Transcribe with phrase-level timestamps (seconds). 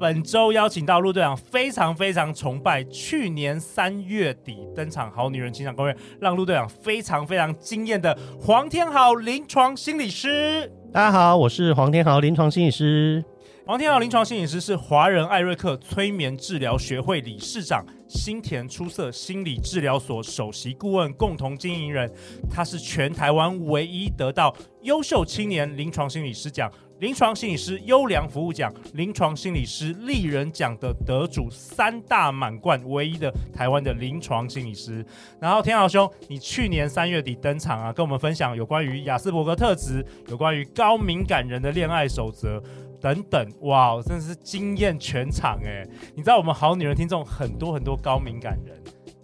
[0.00, 10.72] 本周邀请到陆队长，非常非常崇拜，去年三月底登场《好女人情场攻略》，让陆队长非常非常惊艳的黄天豪临床心理师。
[10.90, 13.22] 大家好，我是黄天豪临床心理师。
[13.66, 22.10] 黄天豪临床心理师是华人艾瑞克催眠治疗学会理事长，新田出色心理治疗所首席顾问，共同经营人。
[22.50, 26.72] 他是全台湾唯一得到优秀青年临床心理师奖。
[27.00, 35.04] 临床心理师优良服务奖、临床心理师丽人奖的得主，三大满贯，唯一的台湾的临床心理师。
[35.40, 42.62] 然后天豪兄，你去年三月底登场啊，跟我们分享有关于雅斯伯格特质，有关于高敏感人的恋爱守则
[43.00, 45.82] 等等，哇，真的是惊艳全场哎！
[46.14, 48.78] 你知道我们好女人听众很多很多高敏感人。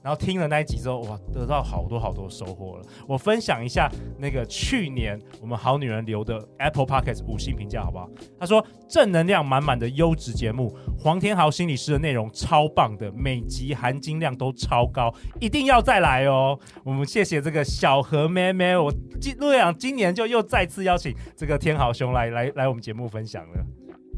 [0.07, 2.85] 然后听了那一集之后，哇，得到好多好多收获了。
[3.09, 3.91] 我分享一下
[4.21, 8.09] 那个去年我们好女人留的 Apple Podcast 五星评价，好不好？
[8.39, 16.57] 他说正能量满满的优质节目，黄天豪心理师的内容超棒的，每集含金量都超高，一定要再来哦。
[16.85, 18.93] 我们谢谢这个小何妹妹，我
[19.41, 23.67] 陆队长今年就又再次邀请这个天豪兄来来来我们节目分享了。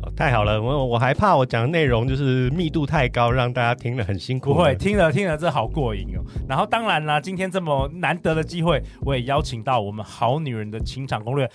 [0.08, 4.54] 哦，太好了，我我还怕我讲的内容就是密度太高，让大家听了很辛苦。
[4.54, 6.22] 不会，听了听了这好过瘾哦。
[6.48, 11.48] 然后当然啦，今天这么难得的机会，我也邀请到我们好女人的情场攻略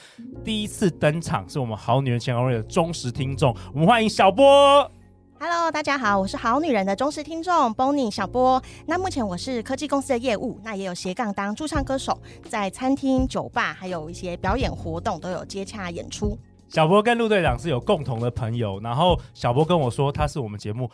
[0.44, 4.90] 第一次登场，是我们好女人情场攻略的忠实听众，我们欢迎小波。
[5.40, 8.62] Hello，大家好，我是好女人的忠实听众 Bonnie 小波。
[8.86, 16.38] 那目前我是科技公司的业务，那也有斜杠当驻唱歌手，在餐厅、酒吧还有一些表演活动都有接洽演出。
[16.74, 20.90] 小波跟陆队长是有共同的朋友，然后小波跟我说他是我们节目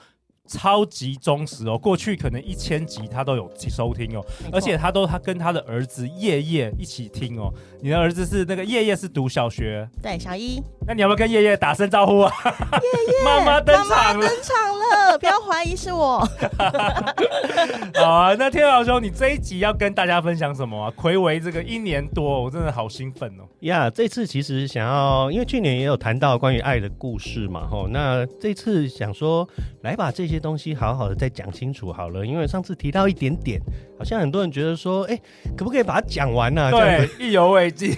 [0.50, 7.54] 超级忠实哦，过去可能一千集他都有收听哦，而且他都他跟他的儿子夜夜一起听哦。
[7.82, 10.62] 你的儿子是那个夜夜是读小学，对，小一。
[10.88, 12.32] 那你要不要跟夜夜打声招呼啊？
[12.44, 16.20] 夜夜，妈妈登场了，登场了，不要怀疑是我。
[17.96, 20.94] 好啊，那天豪兄，你这一集要跟大家分享什么啊？
[20.98, 23.44] 睽违这个一年多，我真的好兴奋哦。
[23.62, 29.48] 呀，yeah, 这次其实想要，因为去年也有谈到关于爱的故事嘛，吼，那这次想说
[29.84, 33.60] 来把这些东西好好的再讲清楚好了，因为上次提到一点点，
[33.98, 35.22] 好像很多人觉得说，哎、欸，
[35.58, 36.72] 可不可以把它讲完呢、啊？
[36.72, 37.94] 对，意犹未尽。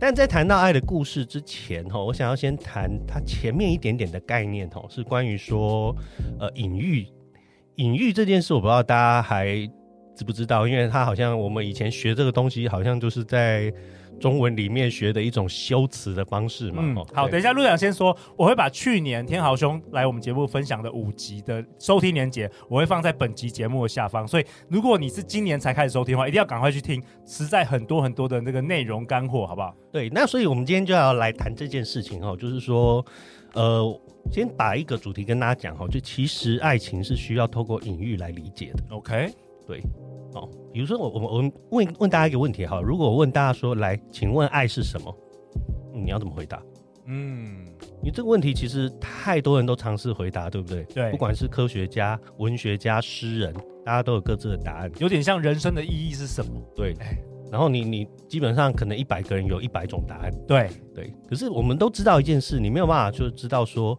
[0.00, 5.94] 但在谈到爱的故事之前，哈，我想要先谈它前面一点点的概念，哈，是关于说，
[6.38, 7.06] 呃，隐喻，
[7.76, 9.46] 隐喻这件事，我不知道大家还
[10.18, 13.72] 知不知道，因为它好像我们以前学这个东西，好像就是在。
[14.20, 16.82] 中文里面学的一种修辞的方式嘛。
[16.84, 24.26] 嗯，好，等一下，陆长先说，我会把去年天豪兄来我们节目分享的五集的收听连接，我会放在本集节目的下方。
[24.26, 29.72] 所以，如果你是今年才开始收听的话，一定要赶快去听，实在很多很多的那个内容干货，好不好？
[29.92, 33.06] 对，那所以我们今天就要来谈这件事情哦，就是说，
[33.52, 34.00] 呃，
[34.32, 38.82] 先把一个主题跟大家讲哈，就其实爱情是需要透过隐喻来理解的。
[38.90, 39.32] OK，
[39.68, 39.80] 对。
[40.34, 45.16] 哦，比如说我我我们问问大家一个问题哈，如果我问大家说，来，请问爱是什么？
[45.94, 46.62] 嗯，你要怎么回答？
[47.06, 47.64] 嗯，
[48.02, 50.82] 你这个问题其实太多人都尝试回答，对不对？
[50.84, 56.60] 对，不管是科学家、文学家、诗人，大家都有各自的答案，有点像人生的意义是什么？
[56.76, 56.94] 对，
[57.50, 61.10] 然后你你基本上可能一百个人有一百种答案，对对。
[61.26, 63.98] 可是我们都知道一件事，你没有办法就知道说。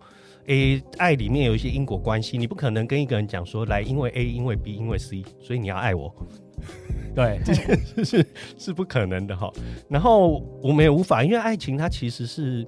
[0.50, 6.12] A 爱里面有一些因果关系，你不可能跟一个人讲说，来，因为 A，因为 B，因为 C，所以你要爱我。
[7.16, 8.26] 对，这件事是
[8.58, 9.52] 是不可能的哈。
[9.88, 12.68] 然后我们也无法，因为爱情它其实是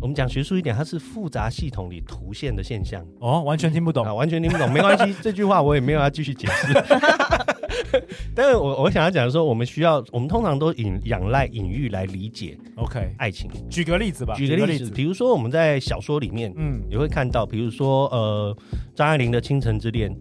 [0.00, 3.02] 我们讲学术一点，它是复杂系统里图现的现象。
[3.18, 6.72] 哦，完全听不懂，啊、完全听不懂，没关系，这句话我也没有要继续解释。
[8.34, 13.50] 但是我我想要讲的说，我们需要，我们通常都引仰赖隐喻来理解，OK，爱情。
[13.68, 18.56] 举个例子吧，举个例子，比如说我们在小说里面，嗯，也会看到，比如说呃，
[18.94, 20.14] 张爱玲的《倾城之恋》，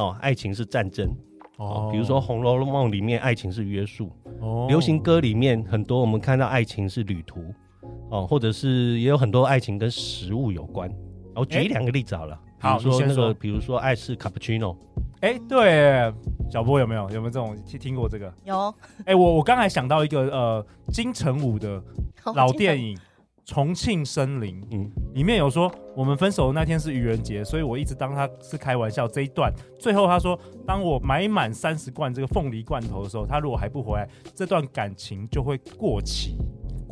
[0.00, 1.08] 哦，爱情是战争，
[1.58, 4.10] 哦，比如说《红楼梦》里面爱情是约束，
[4.40, 7.40] 哦，流行歌里面很多我们看到爱情是旅途，
[8.10, 10.90] 哦，或者是也有很多爱情跟食物有关。
[11.34, 14.76] 我举一两个例子好了，好，比如说那个，比如说爱是卡布奇诺。
[15.20, 16.12] 哎，对，
[16.52, 18.30] 小波有没有有没有这种听听过这个？
[18.44, 18.74] 有。
[19.06, 21.82] 哎，我我刚才想到一个呃金城武的
[22.34, 22.94] 老电影，
[23.46, 29.08] 重庆森林，嗯，里面有说我们分手的那天是愚人节，所以我一直当他是开玩笑。
[29.08, 29.50] 这一段
[29.80, 36.36] 最后他说，当我买满三十罐这个凤梨罐头的时候，他如果还不回来，这段感情就会过期。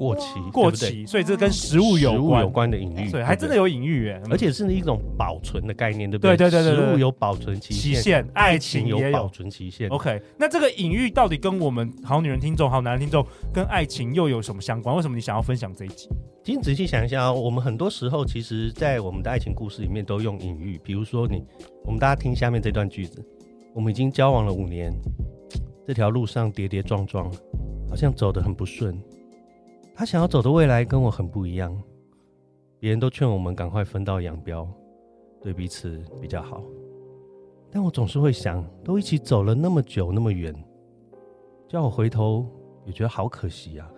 [0.01, 6.35] 过期，过期，所以这跟食物有关，食物有关的隐喻，对，还真的有隐喻耶，而且是一种保存的概念，对不对？
[6.35, 9.91] 对对对对，食物有保存期限，爱情也有保存期限。
[9.91, 14.97] OK，那这个隐喻到底跟我们好女人听众、好男人听众跟爱情又有什么相关？
[14.97, 16.09] 为什么你想要分享这一集？
[16.43, 21.45] 其实仔细想一下，我们很多时候其实，在我们的爱情故事里面都用隐喻，比如说你，
[21.85, 23.23] 我们大家听下面这段句子：
[23.75, 24.91] 我们已经交往了五年，
[25.87, 27.31] 这条路上跌跌撞撞，
[27.91, 28.99] 好像走得很不顺。
[30.01, 31.79] 他想要走的未来跟我很不一样，
[32.79, 34.67] 别人都劝我们赶快分道扬镳，
[35.43, 36.63] 对彼此比较好。
[37.71, 40.55] 但我总是会想，都一起走了那么久那么远，
[41.69, 42.47] 叫我回头
[42.87, 43.93] 也觉得好可惜啊。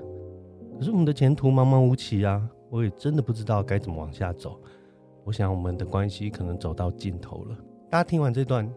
[0.76, 4.60] 可是我们的前途茫茫无期啊，我也真的不知道该怎么往下走。
[5.22, 7.56] 我想我们的关系可能走到尽头了。
[7.88, 8.69] 大家听完这段。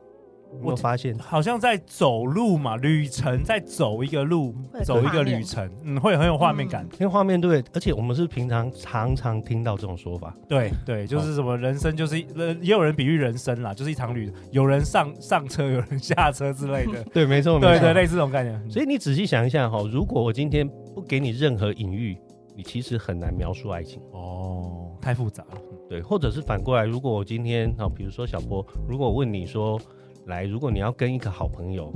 [0.62, 4.56] 我有发现，好像在走路嘛，旅程在走一个路，
[4.86, 18.70] 走一个旅程，嗯，会很有画面感，因为画面对，而且我们是平常常常听到这种说法，对对，就是什么人生就是呃，也有人比喻人生啦，就是一场旅，有人上上车，有人下车之类的， 对，没错，对对，类似这种概念。
[18.70, 22.18] 所以你仔细想一下哈，如果我今天不给你任何隐喻，
[22.56, 24.02] 你其实很难描述爱情。
[24.14, 25.58] 哦，太复杂了，
[25.90, 29.78] 对，或者是反过来，如果我今天啊，比如说小波，如果我问你说。
[30.26, 31.94] 来，如果你要跟一个好朋友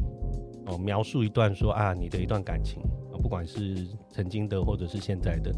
[0.67, 2.81] 哦描述一段说啊，你的一段感情
[3.11, 5.51] 啊，不管是曾经的或者是现在的，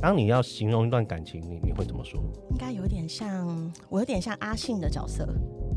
[0.00, 2.22] 当你要形容一段感情，你你会怎么说？
[2.50, 5.28] 应该有点像，我有点像阿信的角色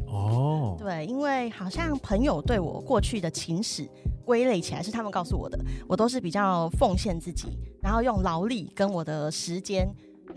[0.07, 0.77] 哦。
[0.79, 3.85] 对，因为好像朋友对我过去的情史
[4.23, 9.87] 归类起来是他们告诉我的，我都是比较奉献自己，然后用劳力跟我的时间。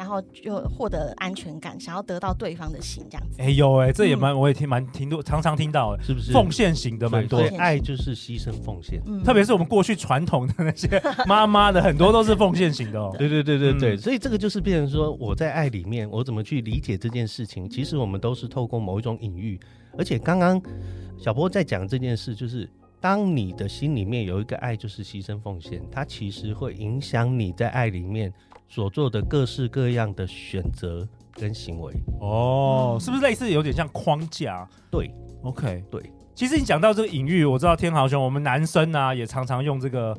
[0.00, 3.36] 然后就获得安全感，想要得到对方的心，这样子。
[3.38, 6.32] 哎呦，哎，这也蛮，我也听蛮听多，常常听到，是不是？
[6.32, 10.88] 奉献型的蛮多，爱就是牺牲奉献，嗯，特别是我们过去传统的那些
[11.28, 13.14] 妈妈的，很多都是奉献型的哦。
[13.18, 17.68] 对对对对对，所以这个就是变成说，我在爱里面，我怎么去理解这件事情？
[17.68, 19.60] 其实我们都是透过某一种隐喻，
[19.98, 20.58] 而且刚刚
[21.18, 22.66] 小波在讲这件事，就是
[23.02, 28.32] 当你的心里面有一个爱，就是牺牲奉献，它其实会影响你在爱里面。
[28.72, 34.66] 所做的各式各样的选择跟行为哦，是不是类似有点像框架？
[34.88, 35.12] 对
[35.42, 36.00] ，OK，对。
[36.36, 40.16] 其实你讲到这个隐喻，我知道天豪兄，我们男生啊也常常用这个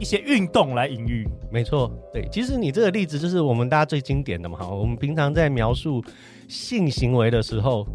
[0.00, 1.28] 一些运动来隐喻。
[1.52, 2.26] 没错，对。
[2.32, 4.58] 其实你这个例子就是我们大家最经典的嘛。
[4.58, 6.02] 哈，我们平常在描述
[6.48, 7.86] 性行为的时候，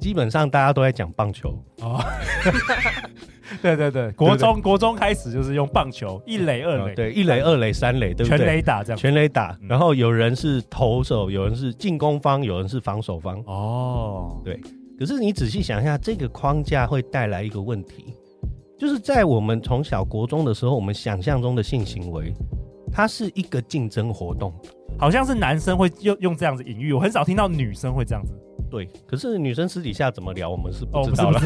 [0.00, 2.02] 基本上大家都在讲棒球哦。
[3.62, 8.38] 对对对，国中国中开始就是用棒球一垒二垒，对一垒二垒三垒，对不对？
[8.38, 9.56] 全垒打这样，全垒打。
[9.68, 13.42] 然后有人是投手，有人是进攻方，有人是防守方。
[13.46, 14.60] 哦，对。
[14.98, 18.14] 可是你仔细想一下，这个框架会带来一个问题，
[18.78, 22.32] 就是在我们从小国中的时候，我们想象中的性行为，
[22.92, 24.54] 它是一个竞争活动，
[24.96, 28.32] 好像是男生会用用这样子隐喻，我很少听到女生会这样子。
[28.74, 31.40] 对，可是女生私底下怎么聊，我们是不知道了。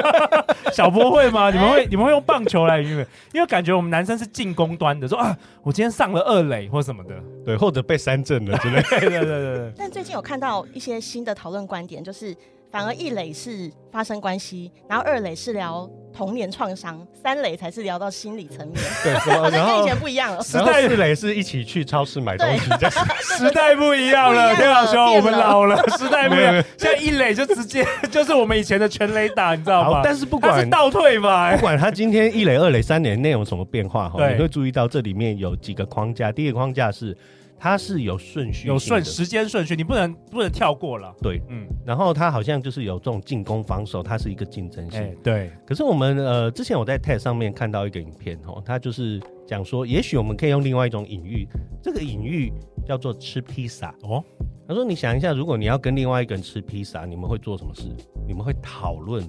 [0.72, 1.50] 小波会吗？
[1.50, 7.14] 你们会你们会用棒球来因为因为感觉我们男生是进攻端的，说啊，我今天上了二垒或什么的，
[7.44, 8.80] 对，或者被三振了之类。
[8.82, 9.72] 对对对对。
[9.76, 12.34] 但最近有看到一些新的讨论观点，就是。
[12.74, 18.76] 反而一垒是发生关系，然后二垒是聊童年创伤，三垒才是聊到心理层面。
[19.00, 20.42] 对，好像跟以前不一样了。
[20.42, 22.64] 时代四垒是一起去超市买东西。
[23.38, 26.52] 时代不一样了，天老兄，我们老了，时代不一样。
[26.76, 30.00] 现在一垒就直接 就是我们以前的全垒打，你知道吗？
[30.02, 36.32] 但是不管是倒退吧，不管他今天一垒、二垒、三垒内容有什么变化哈，你会注意到这里面有几个框架。
[36.32, 37.16] 第一个框架是。
[37.58, 41.14] 它是有顺序，有顺时间顺序，你不能不能跳过了。
[41.22, 45.00] 对，嗯，然后它好像就是有这种进攻防守，它是一个竞争性。
[45.00, 45.50] 欸、对。
[45.66, 51.48] 可是我们呃，之前我在 TED 上面看到一个影片哦，它就是讲说，也许我们可以用另外一种隐喻，
[51.82, 52.52] 这个隐喻
[52.86, 54.22] 叫做吃披萨哦。
[54.66, 57.82] 他说，你想一下，如果你要跟另外一个人吃披萨，你们会做什么事？
[58.26, 59.22] 你们会讨论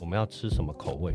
[0.00, 1.12] 我们要吃什么口味？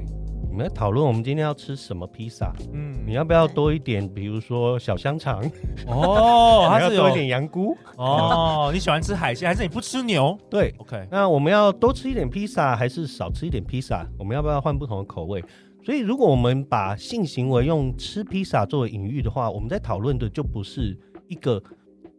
[0.48, 2.54] 你们要讨论我们今天要吃什么披萨？
[2.72, 4.08] 嗯，你要不要多一点？
[4.08, 5.44] 比如说小香肠
[5.88, 8.72] 哦， 还是多一点羊菇哦。
[8.74, 10.38] 你喜欢吃海鲜还是你不吃牛？
[10.50, 11.08] 对，OK。
[11.12, 14.08] 那我们要多吃一点披萨还是少吃一点披萨？
[14.18, 15.44] 我们要不要换不同的口味？
[15.86, 21.62] 所以，如果我们把性行为用吃披萨作为隐喻的话，我们在讨论的就不是一个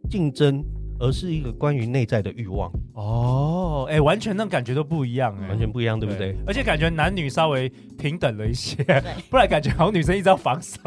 [0.07, 0.63] 竞争。
[0.99, 6.33] 而是一个关于内在的欲望哦，哎、欸，完全那种感觉都不一样，哎，完全不一样，对不对？
[6.33, 8.83] 对，而且感觉男女稍微平等了一些，
[9.29, 10.79] 不然感觉好像女生一直要防守，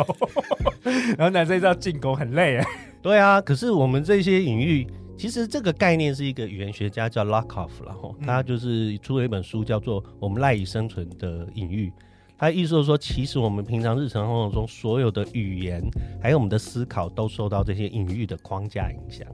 [1.17, 2.67] 然后男生一直要进攻，很累，哎。
[3.01, 4.87] 对啊，可是我们这些隐喻，
[5.17, 11.89] 其实这个概念是一个语言学家叫 Lakoff，然后他就是出了一本书，叫做《我们赖以生存的隐喻》。
[12.37, 15.81] 他意思就是说，其实我们平常日常生活中所有的语言，
[16.21, 19.27] 还有我们的思考，都受到这些隐喻的框架影响。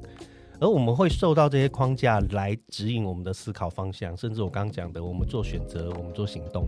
[0.60, 6.66] 而我们会受到这些框架来指引我们的思考方向，甚至我刚刚讲的，我们做选择，我们做行动。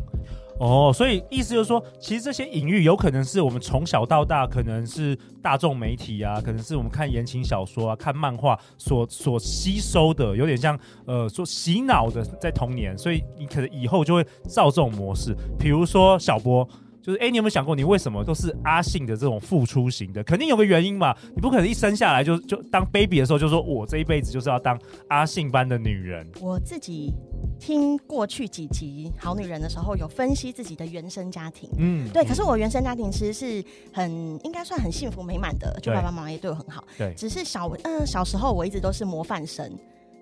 [0.59, 15.37] 哦，所以意思就是说，其实这些隐喻有可能是我们从小到大，可能是大众媒体啊，可能是我们看言情小说啊、看漫画所所吸收的，有点像呃说洗脑的，在童年，所以你可能以后就会照这种模式。
[15.59, 16.67] 比如说小波。
[17.07, 20.25] 就是哎、欸，你有没有想过，你为什么都是阿信的这种付出型的？
[20.25, 21.15] 肯定有个原因嘛。
[21.37, 26.29] 你不可能一生下来就就当 baby 的时候就说，我这一辈子就是要当阿信般的女人。
[26.41, 27.15] 我自己
[27.61, 31.71] 听过去几集《好女人》的时候，有分析自己的原生家庭。
[31.79, 32.25] 嗯，对。
[32.25, 34.11] 可是我原生家庭其实是很
[34.45, 36.83] 应该算很幸福美满的，就爸爸妈妈也对我很好。
[36.99, 37.15] 对。
[37.17, 39.71] 只是小嗯、呃、小时候我一直都是模范生，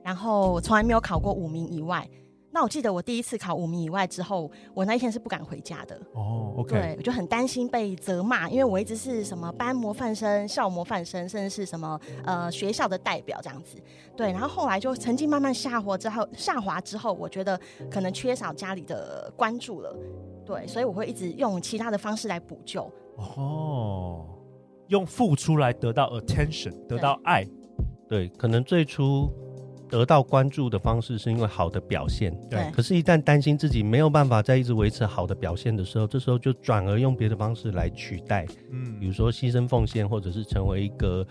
[0.03, 2.07] 然后从来没有考过五名以外。
[2.55, 6.01] 那我记得我第一次考五名以外之后，我那一天是不敢回家的。
[6.13, 13.77] 哦，OK，对，我就很担心被责骂，因为我一直是什么班模范生、校模范生，甚至是什么呃学校的代表这样子。
[14.17, 19.93] 对，然后后来就成绩慢慢下滑之后，下滑之后，我觉得可能缺少家里的关注了。
[20.47, 22.89] 对，所以我会一直用其他的方式来补救。
[23.17, 24.25] 哦，
[24.87, 27.45] 用付出来得到 attention，得到爱。
[28.09, 29.29] 对，可能最初。
[29.95, 32.69] 得到关注的方式是因为好的表现，对。
[32.73, 41.25] 可是，一旦担心自己没有办法再一直维持好的表现的时候，这时候就转而用别的方式来取代，嗯，比如说牺牲奉献，或者是成为一个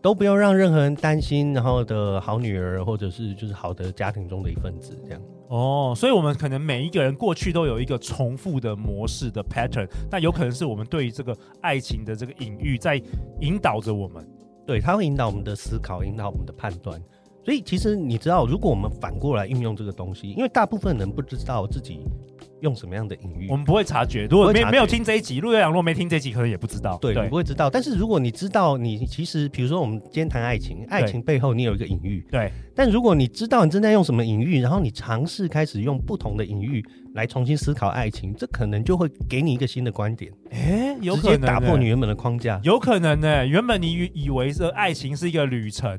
[0.00, 5.20] 都不要让任何人担心，然后的好女儿，或者是就是好的家庭中的一份子，这样。
[5.48, 13.02] 哦，所以我们可能每一个人过去都有一个重复的模式的 pattern，那有可能是我们对于这个爱情的这个隐喻在
[13.40, 14.24] 引导着我们，
[14.64, 17.02] 对，它会引导我们的思考，引导我们的判断。
[17.44, 22.00] 所以其实你知道，如果我们反过来运用这个东西，因为大部分人不知道自己
[22.60, 24.26] 用什么样的隐喻，我们不会察觉。
[24.30, 26.96] 如果没没有听这一集，陆岳阳若没听这一集，可能也不知道。
[27.02, 27.68] 对，对你不会知道。
[27.68, 32.26] 但是如果你知道，你其实比如说我们今天谈爱情，爱情背后你有一个隐喻。
[32.30, 32.50] 对。
[32.74, 36.82] 但如果你知道你正在用什么隐喻，然后你尝试开始用不同的隐喻
[37.14, 40.32] 来重新思考爱情，这可能就会给你一个新的观点。
[40.50, 42.58] 哎，有可能、欸、打破你原本的框架。
[42.64, 45.98] 有可能呢、欸，原本你以以为是爱情是一个旅程。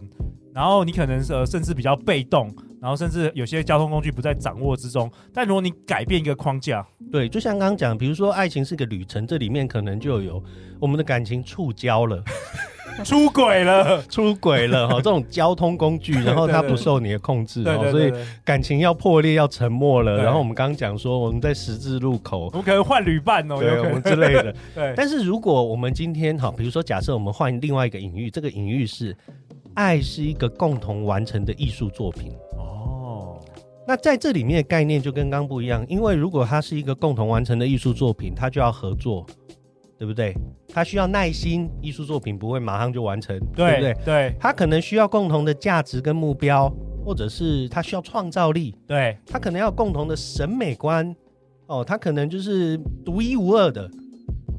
[0.56, 2.50] 然后你可能是呃，甚至比较被动，
[2.82, 5.12] 然后甚至有些交通工具不在掌握之中。
[5.34, 10.42] 但如果你改变一个框架，对，就像刚刚讲，比如说爱情是个旅程，这里面可能就有
[10.80, 12.24] 我们的感情触礁了，
[13.04, 20.24] 出轨了， 出轨了哈，这种交通工具，然后 它不受你的控制，对对对对，所以感情要破裂要沉默了。
[20.24, 24.56] 然后我们刚刚讲说我们在十字路口，我们可能换旅伴哦，对，我们之类的。
[24.74, 29.14] 对，但是如果我们今天哈，比如说假设我们换另外一个隐喻，这个隐喻是。
[29.76, 33.40] 爱是一个共同完成的艺术作品哦。
[33.88, 39.26] 那在这里面的概念就跟刚不一样，因为如果它是一个共同完成的艺术作品，它就要合作，
[40.00, 40.36] 对不对？
[40.70, 44.06] 它需要耐心，艺术作品不会马上就完成，对，对不对？
[44.06, 46.68] 对，它可能需要共同的价值跟目标，
[47.06, 51.16] 或者是它需要创造力，对，它可能要共同的审美观，
[51.68, 53.90] 哦，它可能就是独一无二的。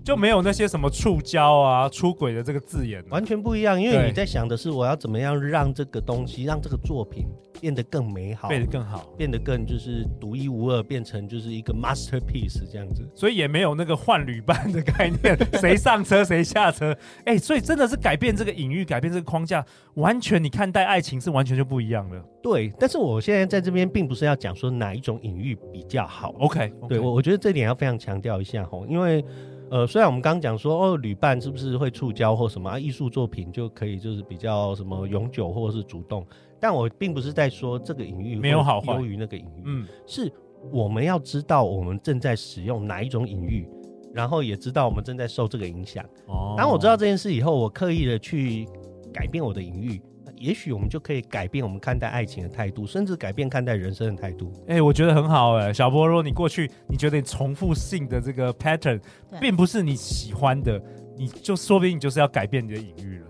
[0.06, 3.80] 就没有那些什么触礁啊、出轨的这个字眼，完全不一样。
[3.82, 7.26] 因为你在想的是，我要怎么样让这个东西，让这个作品
[7.60, 13.02] 变得更美好，变得更好，变得更就是独一无二，变成就是一个 masterpiece 这样子。
[13.16, 16.96] 所以也没有那个换旅伴的概念， 谁上车谁下车。
[17.24, 22.24] 哎、欸，所以真的是改变这个隐喻，改变这个框架，完全你看待爱情是完全就不一样了。
[22.40, 26.32] 对，但是我现在在这边并不是要讲说哪一种隐喻比较好。
[26.38, 26.88] OK，, okay.
[26.90, 29.24] 对我我觉得这点要非常强调一下吼，因为。
[29.70, 32.78] 呃，虽然我们刚刚讲说哦，旅伴是不是会触礁或什么啊？
[32.78, 36.24] 艺术作品就可以就是比较什么永久或者是主动，
[36.60, 39.62] 但我并不是在说这个隐喻没有好坏，优于那个隐喻。
[39.64, 40.32] 嗯，是
[40.72, 43.68] 我们要知道我们正在使用哪一种隐喻，
[44.14, 46.04] 然后也知道我们正在受这个影响。
[46.26, 48.68] 哦，当我知道这件事以后，我刻意的去
[49.12, 50.00] 改变我的隐喻。
[50.36, 54.52] 也许我们就可以改变我们看待爱情的态度，甚至改变看待人生的态度。
[54.68, 59.00] 哎、欸，我觉得很好哎、欸，小波，如果你过去你觉得你重复性的这个 pattern
[59.40, 60.80] 并不是你喜欢的，
[61.16, 63.26] 你就说不定你就是要改变你的隐喻了。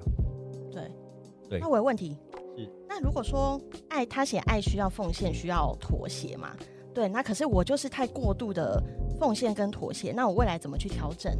[0.73, 0.83] 对，
[1.49, 1.61] 对。
[1.61, 2.17] 那我有问题
[2.57, 6.51] 是，那如果说爱他写爱需要奉献，需要妥协嘛？
[6.93, 8.83] 对，那可是我就是太过度的
[9.21, 11.33] 奉献跟妥协，那我未来怎么去调整？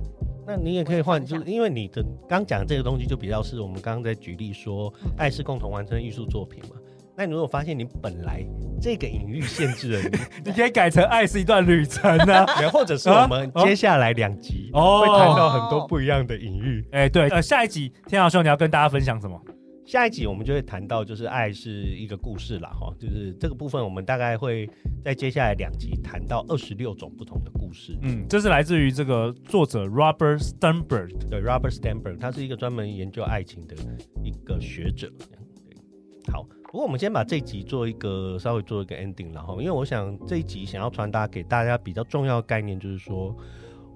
[0.47, 6.77] 那你也可以换，就是因为你的刚讲这个东西就比较是我们刚刚在举例说，爱是共同完成的艺术作品嘛。
[7.19, 8.45] 那你如果发现你本来
[8.81, 16.87] 这个隐喻限制了你， 你可以改成爱是一段旅程啊， 或者是我们接下来两集会谈到很多不一样的隐喻。
[16.93, 19.41] 哎，对，呃，下一集天豪兄你要跟大家分享什么？
[19.87, 24.69] 下一集我们就会谈到，就是爱是一个故事啦，哈，就是这个部分我们大概会
[25.05, 27.97] 在接下来两集谈到二十六种不同的故事。
[28.03, 33.77] 嗯，这是来自于这个作者 Robert Sternberg，对，Robert Sternberg，他是一个专门研究爱情的
[34.25, 35.09] 一个学者。
[35.19, 43.33] 对，好，不过我们先把这一集做一个稍微做一个 ending，然后，因为我想这一集想要传达给大家比较重要的概念，就是说，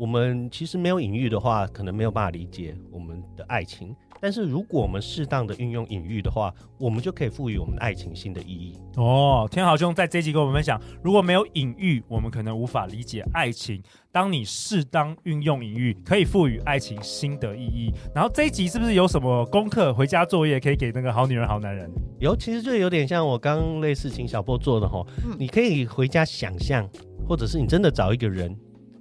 [0.00, 3.94] 我们其实没有隐喻的话，可能没有办法理解我们的爱情。
[4.18, 8.78] 但是如果我们适当的运用隐喻的话，我们就可以赋予我们的爱情新的意义。
[8.96, 13.82] 哦，天豪兄在这一集跟我们分享，如果没有隐喻，我们可能无法理解爱情。
[14.10, 17.92] 当你适当运用隐喻，可以赋予爱情新的意义。
[18.14, 21.90] 然后这一集是不是有什么功课、回家作业可以给那个好女人、好男人？
[22.18, 25.04] 有，其实就有点像我刚刚类似请小波做的哈。
[25.26, 26.88] 嗯，你可以回家想象，
[27.28, 28.54] 或者是你真的找一个人，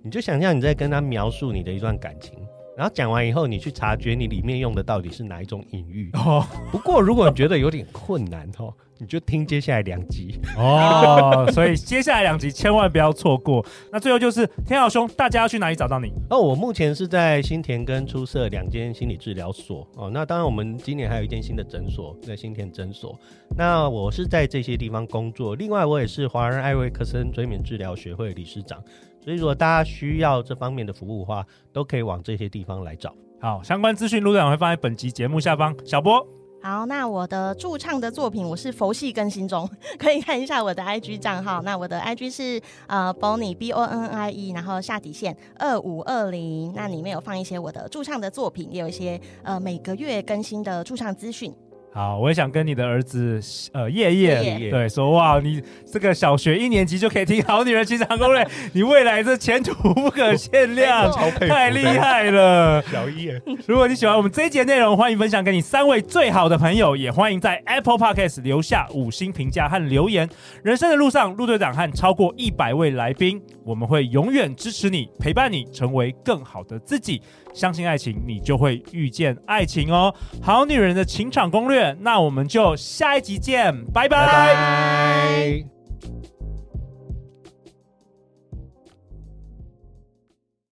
[0.04, 2.40] 你就想象你在跟他描述你的一段感情。
[2.78, 6.42] 然后讲完以后，你去察觉你里面用的到底是哪一种隐喻哦。
[6.72, 11.46] 不过如果你觉得有点困难哦，你就听接下来两集哦。
[11.52, 13.66] 所以接下来两集千万不要错过。
[13.92, 16.14] 那最后就是天耀兄，大家要去哪里找到你？
[16.30, 20.10] 哦，我目前是在新田跟出色两间心理治疗所哦。
[20.10, 23.20] 那当然，我们今年还有一间新的诊所在新田诊所。
[23.58, 25.54] 那我是在这些地方工作。
[25.54, 28.82] 另外，我也是华人艾瑞克森催眠治疗学会理事长。
[29.22, 33.14] 所以，如果大家需要这方面的服务的话，都可以往这些地方来找。
[33.42, 35.74] 好，相关资讯陆队长会放在本集节目下方。
[35.86, 36.26] 小波，
[36.62, 41.62] 好，那我的驻唱的作品我是佛系更新中， 可以看一下我的 IG 账号。
[41.62, 46.74] 那我的 IG 是呃 Bonnie B O N N I E，然后下底线二五二零。
[46.76, 51.54] 那里面有放一些我的驻唱的作品，也有一些呃每个月更新的驻唱资讯。
[51.92, 53.42] 好，我也想跟你的儿子，
[53.74, 58.44] 呃，叶叶，对，说哇，你这个小学一年级就可以听《好女人情场攻略》，
[58.74, 63.42] 你未来这前途不可限量，太厉害了，小叶。
[63.66, 70.30] 如果你喜欢我们这一节内容，欢迎分享给你三位最好的朋友，也欢迎在 Apple Podcast 留下五星评价和留言。
[70.64, 77.22] 人生的路上，陆队长和超过一百位来宾，我们会永远支持你，陪伴你，成为更好的自己。
[77.54, 80.14] 相信爱情，你就会遇见爱情哦。
[80.42, 85.64] 好女人的情场攻略，那我们就下一集见，拜拜。